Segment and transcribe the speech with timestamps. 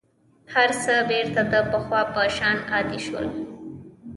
[0.53, 3.25] هر څه بېرته د پخوا په شان عادي شول.